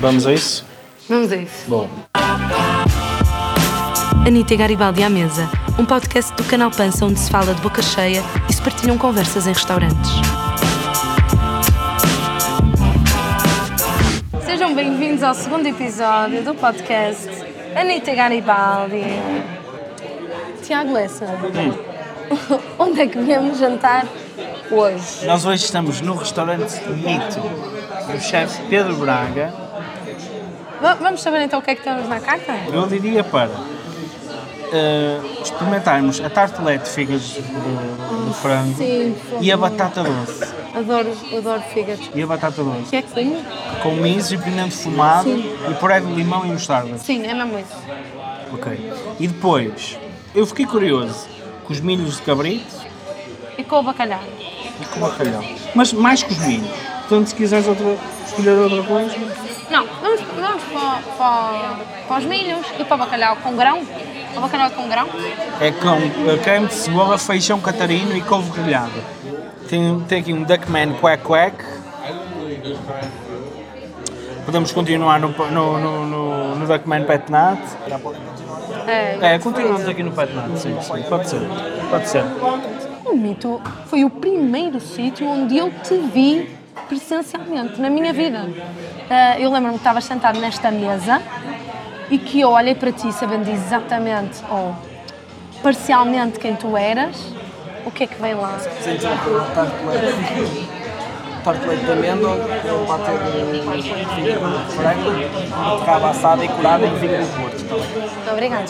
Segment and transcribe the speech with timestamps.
[0.00, 0.64] Vamos a isso?
[1.08, 1.64] Vamos a isso.
[1.66, 1.88] Bom.
[4.24, 7.82] Anitta e Garibaldi à Mesa, um podcast do canal Pança onde se fala de boca
[7.82, 10.10] cheia e se partilham conversas em restaurantes.
[14.44, 17.28] Sejam bem-vindos ao segundo episódio do podcast
[17.74, 19.02] Anitta e Garibaldi.
[20.62, 21.26] Tiago Lessa,
[22.78, 24.06] onde é que viemos jantar
[24.70, 25.26] hoje?
[25.26, 27.40] Nós hoje estamos no restaurante Mito,
[28.12, 29.67] do chefe Pedro Braga.
[30.80, 32.52] Va- Vamos saber então o que é que temos na carta?
[32.72, 33.50] Eu diria para
[34.72, 40.44] eh, experimentarmos a tartelete de fígados de, de frango Sim, e a batata doce.
[40.76, 42.10] Adoro, adoro fígados.
[42.14, 42.90] E a batata doce.
[42.90, 43.42] que é que tem?
[43.82, 45.56] Com miso e pimento fumado Sim.
[45.70, 46.96] e puré de limão e mostarda.
[46.98, 47.76] Sim, é mesmo isso.
[48.52, 48.92] Ok.
[49.18, 49.98] E depois,
[50.34, 51.26] eu fiquei curioso
[51.64, 52.76] com os milhos de cabrito
[53.58, 54.20] E com o bacalhau.
[54.80, 55.42] e com o bacalhau.
[55.74, 56.68] Mas mais com os milhos.
[57.08, 59.14] Portanto, se quiseres outra, escolher outra coisa.
[59.70, 63.82] Não, vamos, vamos para, para, para os milhos e para o bacalhau com grão.
[64.36, 65.08] O bacalhau com grão.
[65.60, 68.90] É com eh, creme de cebola, feijão catarino e couve grelhada.
[69.68, 71.64] Tem, tem aqui um Duckman Quack Quack.
[74.44, 77.58] Podemos continuar no, no, no, no, no Duckman Pet Nat.
[78.86, 81.02] É, É, continuamos aqui no Pet Nat, sim, sim.
[81.08, 81.40] Pode ser.
[81.90, 82.24] Pode ser.
[83.04, 86.56] O Mito foi o primeiro sítio onde eu te vi
[86.88, 88.48] presencialmente na minha vida.
[89.10, 91.22] Ah, eu lembro-me que estavas sentado nesta mesa
[92.10, 94.74] e que eu olhei para ti sabendo exatamente ou
[95.62, 97.16] parcialmente quem tu eras.
[97.86, 98.58] O que é que vem lá?
[98.58, 100.68] Um tartelete,
[101.42, 107.64] tartelete de amêndoa, um patê de frango, raba assada e curada em vinho do Porto
[107.64, 107.88] também.
[108.10, 108.64] Muito obrigada.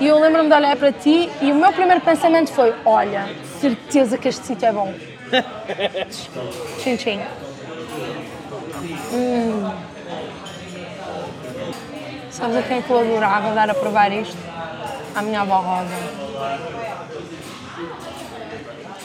[0.00, 3.28] E eu lembro-me de olhar para ti e o meu primeiro pensamento foi: olha,
[3.60, 4.94] certeza que este sítio é bom.
[6.78, 7.20] Tchim, tchim.
[9.14, 9.70] Hum.
[12.30, 14.36] Sabes a quem que eu adorava dar a provar isto?
[15.14, 15.94] À minha avó Rosa.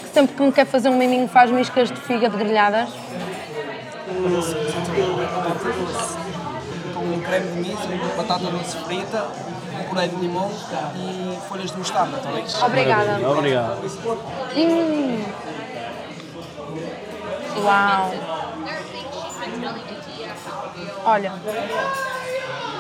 [0.01, 2.89] Que sempre que me quer fazer um miminho faz miscas de fígado grelhadas.
[6.94, 9.28] Com um creme de miso, batata doce frita,
[9.79, 10.50] um puré de limão
[10.95, 12.44] e folhas de mostarda também.
[12.63, 13.29] Obrigada.
[13.29, 13.78] Obrigado.
[14.57, 15.23] Hum.
[17.63, 18.38] Uau!
[21.05, 21.33] Olha,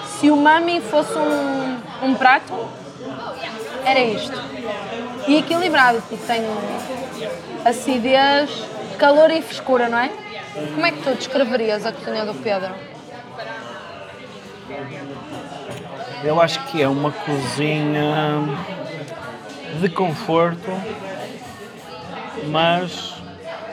[0.05, 2.53] se o mami fosse um, um prato,
[3.85, 4.37] era isto.
[5.27, 6.43] E equilibrado, porque tem
[7.65, 8.49] acidez,
[8.97, 10.09] calor e frescura, não é?
[10.73, 12.73] Como é que tu descreverias a cozinha do Pedro?
[16.23, 18.43] Eu acho que é uma cozinha
[19.79, 20.69] de conforto,
[22.47, 23.15] mas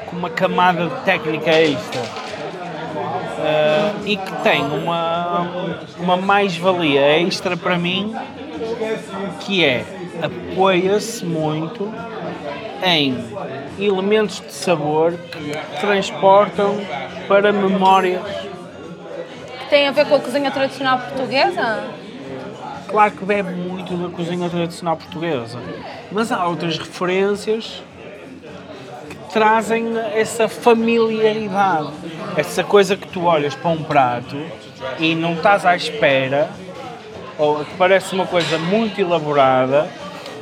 [0.06, 2.25] com uma camada de técnica extra.
[3.48, 8.12] Ah, e que tem uma, uma mais-valia extra para mim,
[9.40, 9.84] que é
[10.20, 11.92] apoia-se muito
[12.84, 13.16] em
[13.78, 16.76] elementos de sabor que transportam
[17.28, 18.22] para memórias
[19.60, 21.84] Que tem a ver com a cozinha tradicional portuguesa?
[22.88, 25.58] Claro que bebe muito da cozinha tradicional portuguesa,
[26.10, 27.82] mas há outras referências
[29.08, 31.90] que trazem essa familiaridade,
[32.36, 34.36] essa coisa que tu olhas para um prato
[34.98, 36.50] e não estás à espera,
[37.38, 39.88] ou que parece uma coisa muito elaborada,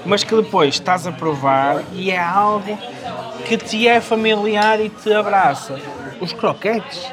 [0.05, 2.79] mas que depois estás a provar e é algo
[3.47, 5.79] que te é familiar e te abraça.
[6.21, 7.07] Os croquetes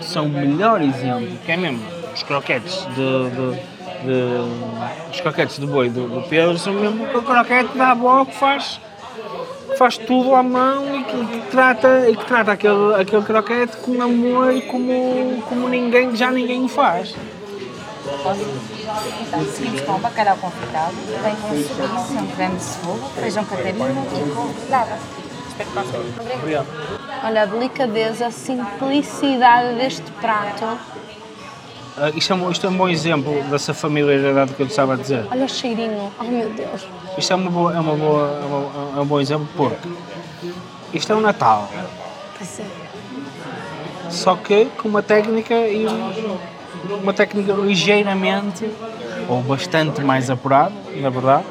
[0.00, 1.82] são o melhor exemplo, que é mesmo
[2.14, 7.22] os croquetes de, de- de- os croquetes de boi do, do Pedro são mesmo o
[7.22, 8.80] croquete da avó que faz
[9.78, 14.02] faz tudo à mão e que, que trata, e que trata aquele, aquele croquete com
[14.02, 17.14] amor e como, como ninguém, já ninguém o faz.
[19.20, 23.86] Então, seguimos com o bacalhau confitado, vem com chouriço, um creme de cebola, feijão catarino
[23.88, 24.98] e grelhada.
[25.48, 26.00] Espero que gostem.
[26.34, 26.66] Obrigado.
[27.22, 30.78] Olha, a delicadeza, a simplicidade deste prato.
[32.00, 34.96] Ah, isto, é um, isto é um bom exemplo dessa familiaridade que eu estava a
[34.96, 35.24] dizer.
[35.30, 36.12] Olha o cheirinho.
[36.18, 36.86] Oh meu Deus.
[37.16, 39.88] Isto é, uma boa, é, uma boa, é, uma- é um bom exemplo porque
[40.94, 41.68] isto é um Natal,
[42.36, 42.64] Pois é.
[44.10, 46.38] só que com uma técnica e um-
[47.02, 48.70] uma técnica ligeiramente
[49.28, 51.44] ou bastante mais apurada, na verdade.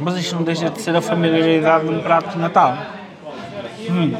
[0.00, 2.76] Mas isto não deixa de ser a familiaridade de um prato de Natal.
[3.88, 4.12] Hum.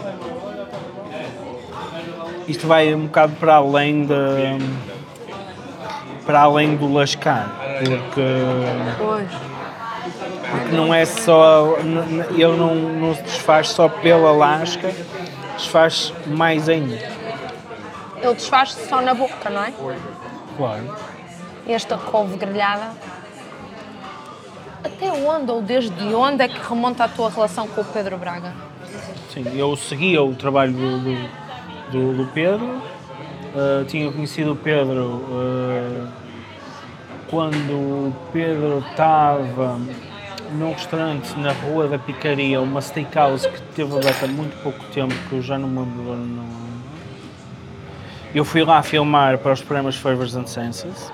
[2.46, 4.14] Isto vai um bocado para além de.
[6.26, 7.48] para além do lascar,
[7.78, 8.20] porque
[8.98, 9.30] Pois.
[10.50, 11.76] porque não é só.
[12.30, 14.92] Ele não, não se desfaz só pela lasca,
[15.56, 16.94] desfaz mais ainda.
[18.22, 19.72] ele desfaz-se só na boca, não é?
[20.56, 20.96] Claro.
[21.66, 22.90] Esta couve grelhada.
[24.84, 28.52] Até onde ou desde onde é que remonta a tua relação com o Pedro Braga?
[29.32, 31.28] Sim, eu seguia o trabalho do, do,
[31.90, 32.66] do- do Pedro.
[32.66, 36.08] Uh, tinha conhecido o Pedro uh,
[37.28, 39.78] quando o Pedro estava
[40.52, 45.14] num restaurante na Rua da Picaria, uma steakhouse que teve aberta há muito pouco tempo,
[45.28, 46.16] que eu já não me lembro.
[46.16, 46.44] Não...
[48.34, 51.12] Eu fui lá filmar para os programas Favors and Senses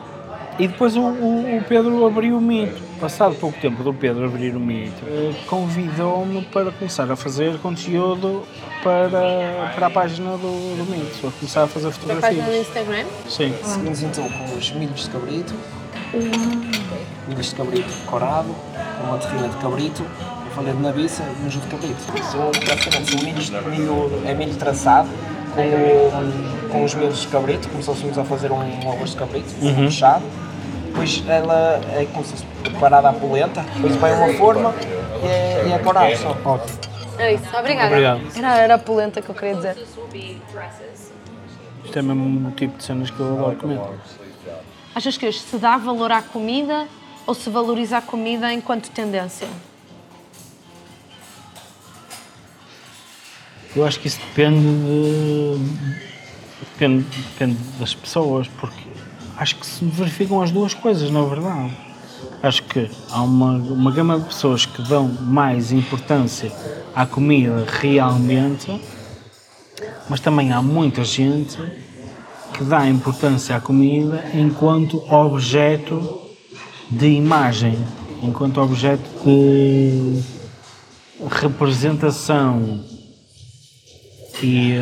[0.59, 2.81] e depois o, o- o Pedro abriu o mito.
[3.01, 5.03] Passado pouco tempo do Pedro abrir o mito,
[5.47, 8.43] convidou-me para começar a fazer conteúdo
[8.83, 12.67] para, para a página do, do mito, a começar a fazer Da página do fotografias.
[12.69, 13.05] Instagram?
[13.27, 13.55] Sim.
[13.65, 15.55] Seguimos então com os milhos de cabrito.
[17.29, 18.55] Milhos de cabrito corado,
[18.99, 22.03] com uma terrina de cabrito, eu falei de nabiça e um de cabrito.
[22.31, 25.09] São praticamente milhos, milho, é milho traçado
[25.55, 29.49] com, com os milhos de cabrito, como se fôssemos a fazer um arroz de cabrito,
[29.49, 30.25] fechado.
[30.87, 34.75] Depois ela é como se fosse preparada à polenta, depois vai uma forma
[35.23, 36.37] e é, e é corado só.
[36.45, 36.79] Ótimo.
[37.19, 37.89] É isso, obrigada.
[37.89, 38.21] Obrigado.
[38.37, 39.77] Era, era a polenta que eu queria dizer.
[41.85, 43.79] Isto é mesmo o tipo de cenas que eu adoro comer.
[44.95, 46.87] Achas que hoje se dá valor à comida
[47.27, 49.47] ou se valoriza a comida enquanto tendência?
[53.75, 55.59] Eu acho que isso depende de,
[56.61, 58.83] depende, depende das pessoas, porque
[59.37, 61.73] acho que se verificam as duas coisas, na verdade.
[62.43, 66.51] Acho que há uma, uma gama de pessoas que dão mais importância
[66.97, 68.81] à comida realmente,
[70.09, 71.57] mas também há muita gente
[72.53, 76.23] que dá importância à comida enquanto objeto
[76.91, 77.79] de imagem,
[78.21, 80.21] enquanto objeto de
[81.31, 82.90] representação
[84.43, 84.75] e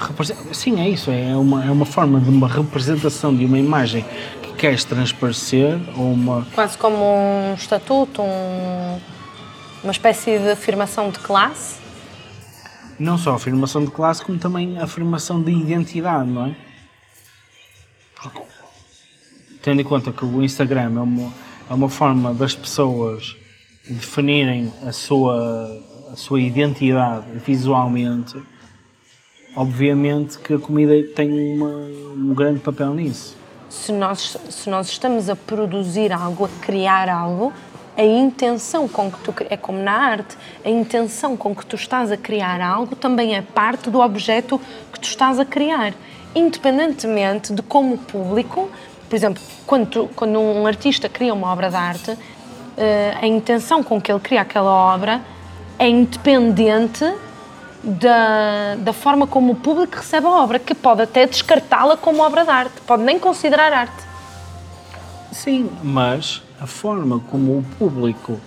[0.00, 4.04] represen- sim é isso é uma é uma forma de uma representação de uma imagem
[4.42, 8.98] que queres transparecer ou uma Quase como um estatuto, um-
[9.84, 11.78] uma espécie de afirmação de classe?
[12.98, 16.56] não só a afirmação de classe como também a afirmação de identidade não é
[18.20, 18.40] Porque,
[19.62, 21.32] tendo em conta que o Instagram é uma
[21.70, 23.36] é uma forma das pessoas
[23.88, 25.36] definirem a sua
[26.12, 28.40] a sua identidade visualmente
[29.56, 33.36] obviamente que a comida tem uma, um grande papel nisso.
[33.68, 37.52] Se nós, se nós estamos a produzir algo, a criar algo,
[37.96, 42.12] a intenção com que tu é como na arte, a intenção com que tu estás
[42.12, 44.60] a criar algo também é parte do objeto
[44.92, 45.92] que tu estás a criar,
[46.34, 48.70] independentemente de como o público,
[49.08, 52.16] por exemplo, quando, tu- quando um artista cria uma obra de arte,
[52.76, 55.20] eh, a intenção com que ele cria aquela obra
[55.78, 57.04] é independente
[57.82, 62.44] da, da forma como o público recebe a obra, que pode até descartá-la como obra
[62.44, 64.08] de arte, pode nem considerar arte.
[65.32, 68.40] Sim, mas a forma como o público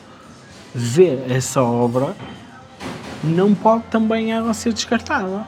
[0.73, 2.15] vê essa obra
[3.23, 5.45] não pode também ela ser descartada.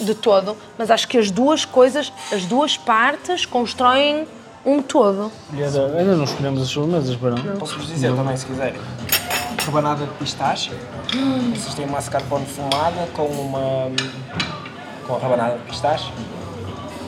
[0.00, 4.26] De todo, mas acho que as duas coisas, as duas partes constroem
[4.66, 5.30] um todo.
[5.52, 7.36] Ainda, não escolhemos as sobremesas, Barão?
[7.60, 8.80] Posso-vos dizer também, se quiserem.
[9.64, 10.70] Rebanada de pistache.
[11.54, 13.90] Vocês têm uma mascarpone fumada com uma.
[15.06, 16.10] com a rebanada de pistache.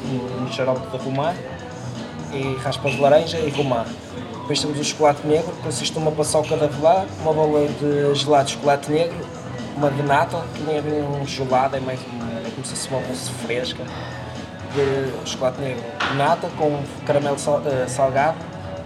[0.05, 1.35] Um xarope de romã.
[2.33, 3.85] E raspas de laranja e romã.
[4.41, 8.45] Depois temos o chocolate negro, que consiste numa paçoca de avelã, uma bola de gelado
[8.47, 9.17] de chocolate negro,
[9.77, 12.75] uma de nata, que nem é bem um gelado, é mais um- é como se
[12.75, 13.85] fosse uma mousse fresca.
[14.75, 18.37] De chocolate negro de nata com caramelo eh, salgado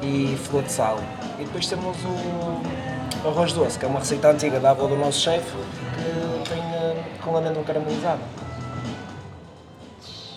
[0.02, 0.98] e flor de sal.
[1.38, 2.62] E depois temos o
[3.24, 5.56] arroz doce, que é uma receita antiga da avó do nosso chefe,
[6.44, 8.20] que tem eh, com amêndoa caramelizada.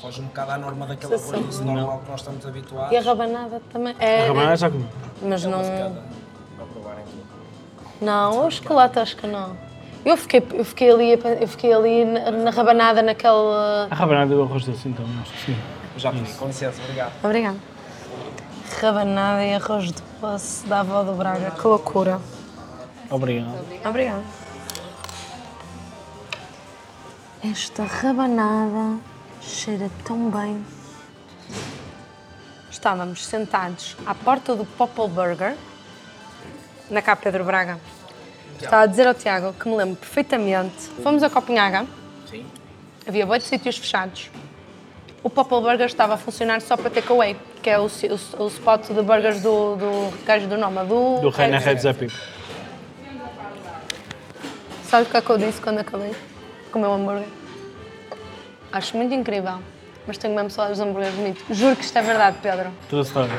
[0.02, 2.92] Foge um bocado à norma daquele Sim, arroz doce normal que nós estamos habituados.
[2.92, 3.96] E a rabanada também.
[4.00, 4.88] É, A rabanada já comi.
[5.22, 5.60] Mas não.
[5.62, 7.22] Para provarem tudo.
[8.02, 9.56] Não, o chocolate acho que não.
[10.04, 13.88] Eu fiquei, eu fiquei ali, eu fiquei ali na, na rabanada naquele.
[13.92, 15.58] A rabanada e o arroz doce, então, acho que sim.
[15.98, 17.12] Já comi, com licença, obrigado.
[17.24, 17.58] Obrigada.
[18.82, 21.52] Rabanada e arroz doce da avó do Braga.
[21.52, 22.20] Que loucura.
[23.12, 23.66] Obrigado.
[23.86, 24.24] Obrigada.
[27.44, 29.00] Esta rabanada
[29.42, 30.64] cheira tão bem.
[32.70, 35.56] Estávamos sentados à porta do Popple Burger,
[36.90, 37.80] na cá Pedro Braga.
[38.60, 40.78] Estava a dizer ao Tiago que me lembro perfeitamente.
[41.04, 41.86] Fomos a Copenhaga.
[42.30, 42.46] Sim.
[43.08, 44.30] Havia oito sítios fechados.
[45.24, 48.88] O Popple Burger estava a funcionar só para takeaway, que é o, o, o spot
[48.88, 51.20] de burgers do, do gajo do nome, do...
[51.22, 52.12] Do Reina Red Epic.
[54.92, 57.28] Sabe o que é que eu disse quando acabei de comer o hambúrguer?
[58.72, 59.60] Acho muito incrível
[60.06, 61.54] mas tenho mesmo saudades dos hambúrgueres do mito.
[61.54, 62.72] Juro que isto é verdade, Pedro.
[62.92, 63.32] História.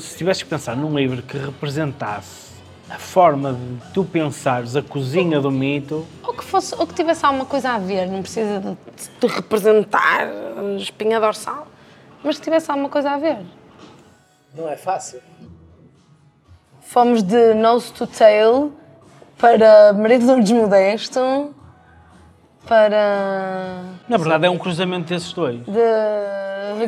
[0.00, 2.52] Se tivesses que pensar num livro que representasse
[2.88, 7.24] a forma de tu pensares a cozinha do mito, Ou que, fosse, ou que tivesse
[7.24, 8.76] alguma coisa a ver, não precisa de,
[9.20, 10.28] de representar
[10.78, 11.66] espinha dorsal,
[12.22, 13.38] mas que tivesse alguma coisa a ver.
[14.54, 15.20] Não é fácil.
[16.80, 18.72] Fomos de nose to tail
[19.42, 21.52] para marido de um desmodesto,
[22.68, 25.58] para na verdade é um cruzamento desses dois.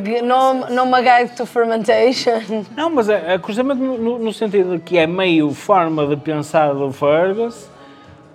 [0.00, 2.64] de no, no My Guide to Fermentation.
[2.76, 6.72] Não, mas é, é cruzamento no, no- sentido de que é meio forma de pensar
[6.72, 7.68] do Fergus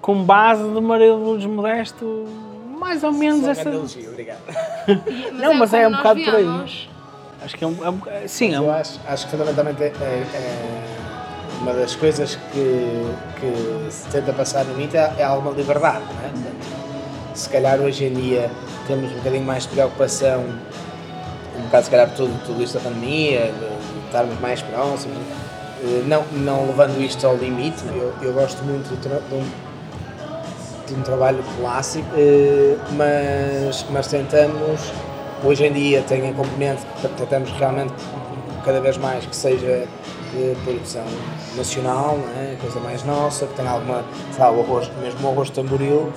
[0.02, 2.26] com base de marido do desmodesto,
[2.78, 3.70] mais ou menos Só essa.
[3.70, 4.40] elogio, obrigado.
[5.34, 6.86] Não, mas é um bocado por aí.
[7.42, 9.82] Acho que é um, é um- é- sim, é Eu um, acho, acho que fundamentalmente
[9.82, 10.89] é, é
[11.62, 13.06] uma das coisas que,
[13.40, 16.30] que se tenta passar no mito é, alguma liberdade, não é?
[16.30, 16.80] Portanto,
[17.34, 18.50] se calhar hoje em dia
[18.88, 20.46] temos um bocadinho mais de preocupação,
[21.58, 25.18] um bocado se calhar por tudo, tudo isto da pandemia, de, de estarmos mais próximos,
[25.84, 29.44] eh, não, não levando isto ao limite, eu, eu gosto muito de um,
[30.88, 34.80] de um trabalho clássico, eh, mas, mas tentamos,
[35.44, 36.82] hoje em dia tem a componente,
[37.18, 37.94] tentamos realmente
[38.66, 39.88] cada vez mais que seja
[40.34, 41.04] de produção
[41.56, 42.56] nacional, não é?
[42.62, 46.12] coisa mais nossa, que tenha alguma, sei o arroz, mesmo o arroz tamboril,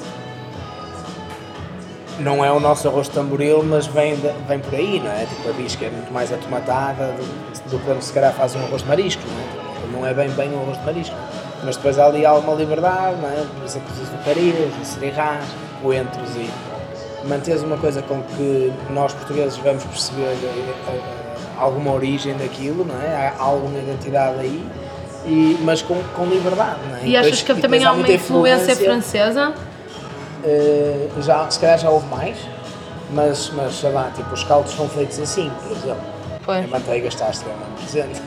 [2.19, 5.25] não é o nosso arroz tamboril, mas vem, de- vem por aí, não é?
[5.27, 8.83] Tipo, a bisca é muito mais atomatada do, do que se calhar faz um arroz
[8.83, 9.75] de marisco, não é?
[9.81, 11.17] Tipo, não é bem bem um arroz de marisco.
[11.65, 13.45] Mas depois há ali alguma liberdade, não é?
[13.57, 15.45] Por exemplo, os açucarias, os cereais,
[15.81, 16.51] coentros e
[17.27, 20.37] manteres uma coisa com que nós portugueses vamos perceber
[21.63, 23.33] alguma origem daquilo, não é?
[23.39, 24.65] Há alguma identidade aí,
[25.25, 27.07] e, mas com, com liberdade, não é?
[27.07, 29.55] E achas depois- que também há uma influência francesa?
[30.45, 32.37] eh, já, se calhar já houve mais,
[33.13, 36.03] mas, mas sei lá, tipo, os caldos são feitos assim, por exemplo.
[36.45, 36.65] Pois.
[36.65, 38.21] A manteiga está extremamente presente.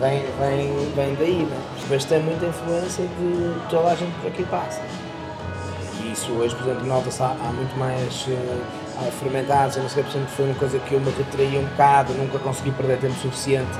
[0.00, 1.56] Vem, vem, vem daí, né?
[1.88, 4.80] Mas tem muita influência de toda a gente por aqui passa.
[6.02, 8.79] E isso hoje, por exemplo, nota-se há, há muito mais há
[9.10, 12.12] fermentados, eu não sei, por exemplo, foi uma coisa que eu me retraí um bocado,
[12.14, 13.78] nunca consegui perder tempo suficiente.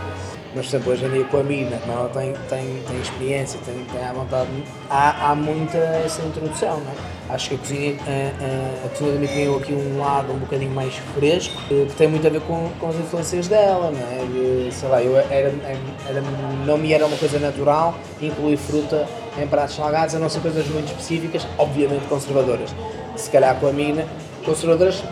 [0.54, 3.60] Mas, por exemplo, hoje em dia com a mina, como ela tem, tem, tem experiência,
[3.64, 4.48] tem, tem à vontade,
[4.88, 7.20] há, há muita essa introdução, não é?
[7.34, 10.96] Acho que a cozinha, a, a, a cozinha ganhou aqui um lado um bocadinho mais
[11.14, 14.24] fresco, eh, que tem muito a ver com, com as influências dela, não é?
[14.24, 16.22] E, sei lá, eu era, era,
[16.66, 19.06] não me era uma coisa natural incluir fruta
[19.40, 22.74] em pratos salgados, a não ser coisas muito específicas, obviamente conservadoras.
[23.14, 24.04] Se calhar com a mina,
[24.44, 25.02] conservadoras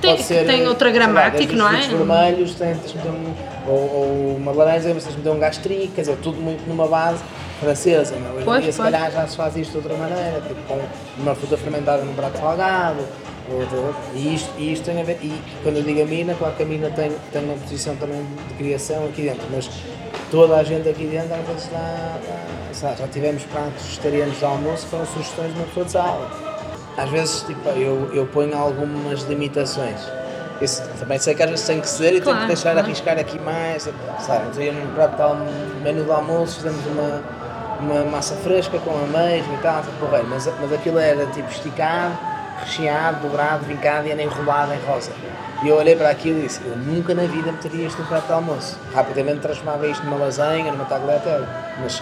[0.00, 1.80] tem- pode que ser, tem outra sei lá, gramática, não é?
[1.80, 3.34] vermelhos, tens meter um,
[3.66, 5.38] ou, ou uma laranja, mas tens meter um
[5.94, 7.22] quer dizer, tudo muito numa base
[7.60, 8.14] francesa.
[8.16, 8.26] Não?
[8.28, 8.30] é?
[8.32, 10.80] Hoje em Pois, dia, se calhar, já se faz isto de outra maneira, tipo com
[11.18, 12.98] uma fruta fermentada num prato salgado.
[13.50, 16.54] outra- E isto, e isto tem a ver, e quando eu digo a mina, claro
[16.54, 19.68] que a mina tem, tem uma posição também de criação aqui dentro, mas
[20.30, 22.18] toda a gente aqui dentro às vezes dá,
[22.80, 26.43] dá- já tivemos pratos vegetarianos de almoço que foram sugestões de uma pessoa de sala.
[26.96, 30.00] Às vezes tipo, eu, eu ponho algumas limitações.
[30.60, 32.86] Isso, também sei que às vezes tem que ser e tenho Claro, que deixar claro.
[32.86, 33.88] arriscar aqui mais.
[34.20, 35.36] Sabe, dia num prato tal,
[35.82, 37.22] menu de almoço, fizemos uma,
[37.80, 42.16] uma massa fresca com ameijo e tal, tipo, porreiro, mas, mas aquilo era tipo esticado,
[42.60, 45.10] recheado, dobrado, vincado e era enrolado em rosa.
[45.64, 48.26] E eu olhei para aquilo e disse, eu nunca na vida meteria isto no prato
[48.26, 48.78] de almoço.
[48.94, 51.46] Rapidamente transformava isto numa lasanha, numa tagliatelle,
[51.82, 52.00] mas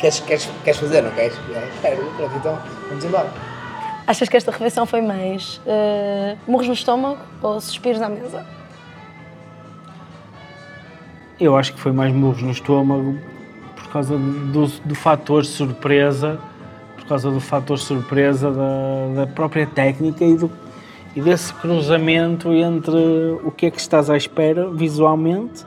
[0.00, 1.34] queres, queres, queres fazer, não queres?
[1.48, 3.26] Eu, Quero, pronto, então vamos embora.
[4.06, 5.60] Achas que esta refeição foi mais
[6.46, 8.44] murros no estômago ou suspiros à mesa?
[11.38, 13.18] Eu acho que foi mais murros no estômago
[13.74, 16.38] por causa do, do fator surpresa,
[16.96, 20.50] por causa do fator surpresa da, da própria técnica e, do,
[21.14, 22.96] e desse cruzamento entre
[23.44, 25.64] o que é que estás à espera visualmente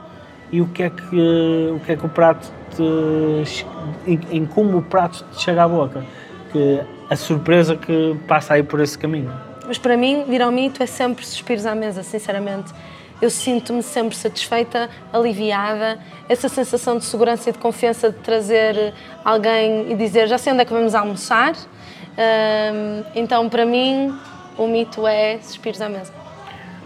[0.52, 3.68] e o que é que o, que é que o prato te,
[4.08, 6.06] em, em como o prato te chega à boca.
[6.52, 9.32] Que a surpresa que passa aí por esse caminho.
[9.68, 12.74] Mas para mim, vir ao mito é sempre suspiros à mesa, sinceramente.
[13.22, 15.98] Eu sinto-me sempre satisfeita, aliviada,
[16.28, 18.94] essa sensação de segurança e de confiança de trazer
[19.24, 21.54] alguém e dizer já sei onde é que vamos almoçar.
[23.16, 24.14] Então, para mim,
[24.58, 26.12] o mito é suspiros à mesa.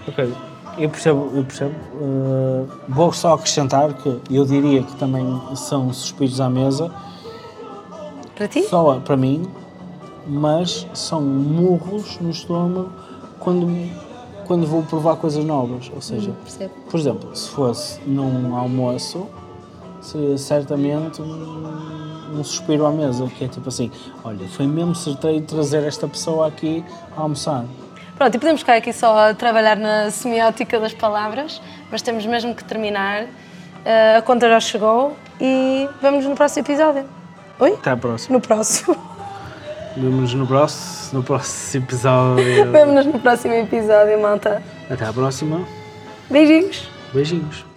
[0.08, 0.32] Ok,
[0.78, 1.76] eu percebo, eu percebo.
[1.96, 6.92] Uh, vou só acrescentar que eu diria que também são suspiros à mesa,
[8.36, 8.64] Para ti?
[8.64, 9.48] só para mim,
[10.30, 12.92] mas são murros no estômago
[13.40, 13.68] quando,
[14.46, 15.92] quando vou provar coisas novas.
[15.94, 19.28] Ou seja, hum, por exemplo, se fosse num almoço,
[20.02, 23.92] seria certamente um, um suspiro à mesa, que é tipo assim:
[24.24, 26.84] olha, foi mesmo certeiro trazer esta pessoa aqui
[27.18, 27.66] a almoçar.
[28.16, 32.54] Pronto, e podemos ficar aqui só a trabalhar na semiótica das palavras, mas temos mesmo
[32.54, 33.24] que terminar.
[33.24, 37.06] Uh, a conta já chegou e vamos no próximo episódio.
[37.60, 37.72] Oi?
[37.72, 38.36] Até à próxima.
[38.36, 39.09] No próximo.
[40.00, 42.72] Vemo-nos no, próximo, no próximo episódio.
[42.72, 44.64] Vemo-nos no próximo episódio, malta.
[44.90, 45.62] Até à próxima.
[46.30, 46.90] Beijinhos.
[47.14, 47.69] Beijinhos.